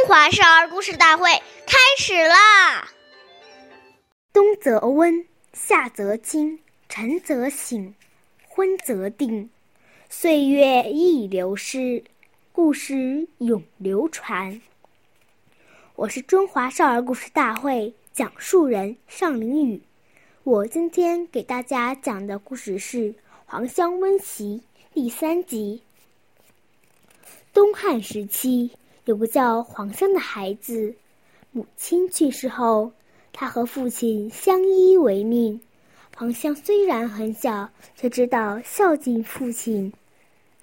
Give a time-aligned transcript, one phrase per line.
[0.00, 1.30] 中华少儿故事大会
[1.66, 2.88] 开始啦！
[4.32, 6.58] 冬则温，夏则清，
[6.88, 7.94] 晨则省，
[8.48, 9.50] 昏则定。
[10.08, 12.02] 岁月易流逝，
[12.50, 14.62] 故事永流传。
[15.96, 19.82] 我是中华少儿故事大会讲述人尚凌宇。
[20.44, 22.98] 我今天给大家讲的故事是
[23.44, 24.62] 《黄香温席》
[24.94, 25.82] 第三集。
[27.52, 28.70] 东汉时期。
[29.10, 30.94] 有个叫黄香的孩子，
[31.50, 32.92] 母亲去世后，
[33.32, 35.60] 他和父亲相依为命。
[36.16, 39.92] 黄香虽然很小，却知道孝敬父亲。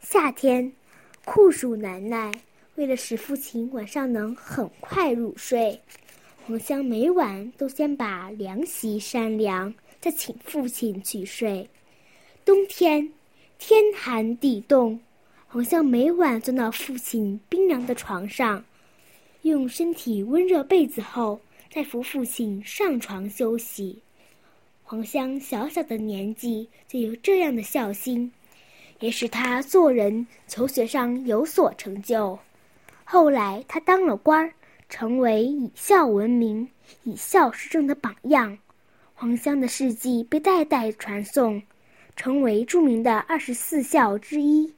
[0.01, 0.71] 夏天，
[1.25, 2.31] 酷暑难耐，
[2.75, 5.81] 为了使父亲晚上能很快入睡，
[6.45, 11.69] 黄香每晚都先把凉席扇凉，再请父亲去睡。
[12.45, 13.11] 冬天，
[13.59, 14.97] 天寒地冻。
[15.49, 18.61] 黄香每晚钻到父亲冰凉的床上，
[19.43, 21.39] 用身体温热被子后，
[21.71, 24.01] 再扶父亲上床休息。
[24.83, 28.29] 黄香小小的年纪就有这样的孝心，
[28.99, 32.37] 也使他做人、求学上有所成就。
[33.05, 34.53] 后来他当了官儿，
[34.89, 36.67] 成为以孝闻名、
[37.03, 38.57] 以孝施政的榜样。
[39.13, 41.61] 黄香的事迹被代代传颂，
[42.17, 44.73] 成为著名的二十四孝之一。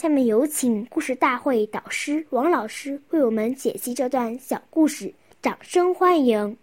[0.00, 5.12] 下面有请故事大会导师王老师为我们解析这段小故事，
[5.42, 6.56] 掌声欢迎！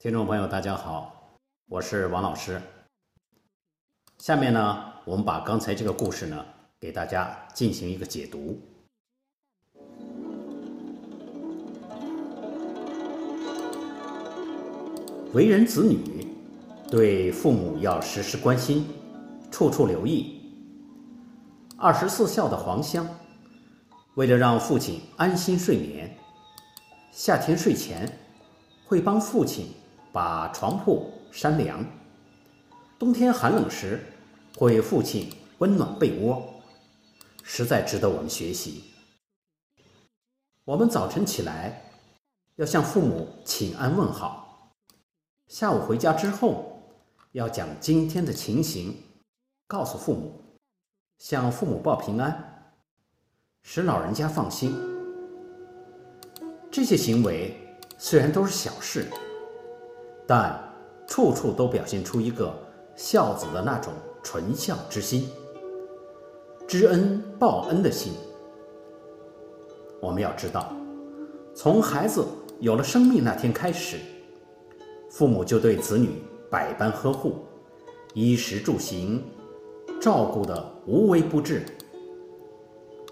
[0.00, 2.60] 听众朋友，大家好，我是王老师。
[4.18, 6.44] 下面呢，我们把刚才这个故事呢，
[6.80, 8.60] 给大家进行一个解读。
[15.32, 16.26] 为人子女，
[16.90, 18.84] 对父母要时时关心，
[19.52, 20.35] 处处留意。
[21.78, 23.06] 二十四孝的黄香，
[24.14, 26.16] 为了让父亲安心睡眠，
[27.12, 28.18] 夏天睡前
[28.86, 29.68] 会帮父亲
[30.10, 31.84] 把床铺扇凉；
[32.98, 34.02] 冬天寒冷时
[34.56, 36.42] 会为父亲温暖被窝，
[37.42, 38.84] 实在值得我们学习。
[40.64, 41.92] 我们早晨起来
[42.54, 44.72] 要向父母请安问好，
[45.46, 46.80] 下午回家之后
[47.32, 48.96] 要将今天的情形
[49.66, 50.45] 告诉父母。
[51.18, 52.72] 向父母报平安，
[53.62, 54.74] 使老人家放心。
[56.70, 57.56] 这些行为
[57.96, 59.06] 虽然都是小事，
[60.26, 60.58] 但
[61.06, 62.54] 处处都表现出一个
[62.94, 65.28] 孝子的那种纯孝之心、
[66.68, 68.12] 知恩报恩的心。
[70.02, 70.70] 我们要知道，
[71.54, 72.24] 从孩子
[72.60, 73.96] 有了生命那天开始，
[75.10, 77.46] 父母就对子女百般呵护，
[78.12, 79.24] 衣食住行。
[80.00, 81.62] 照顾的无微不至，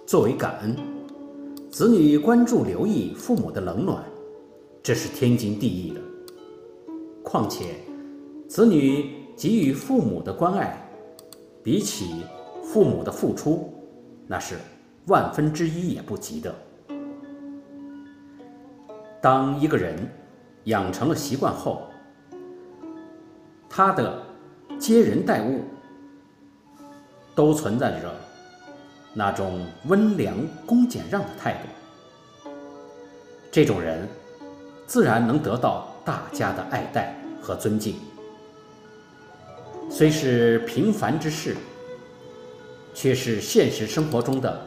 [0.07, 0.77] 作为感恩，
[1.71, 4.05] 子女关注留意父母的冷暖，
[4.83, 6.01] 这是天经地义的。
[7.23, 7.65] 况且，
[8.47, 10.89] 子女给予父母的关爱，
[11.63, 12.23] 比起
[12.63, 13.73] 父母的付出，
[14.27, 14.57] 那是
[15.07, 16.55] 万分之一也不及的。
[19.21, 19.97] 当一个人
[20.65, 21.83] 养成了习惯后，
[23.69, 24.23] 他的
[24.79, 25.61] 接人待物。
[27.35, 28.15] 都存在着
[29.13, 30.37] 那种温良
[30.67, 32.51] 恭俭让的态度，
[33.51, 34.09] 这种人
[34.87, 37.97] 自然能得到大家的爱戴和尊敬。
[39.91, 41.57] 虽是平凡之事，
[42.95, 44.67] 却是现实生活中的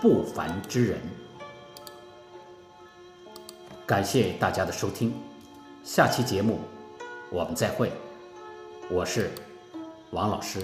[0.00, 0.98] 不凡之人。
[3.86, 5.12] 感谢大家的收听，
[5.82, 6.60] 下期节目
[7.30, 7.92] 我们再会。
[8.90, 9.30] 我是
[10.10, 10.60] 王老师。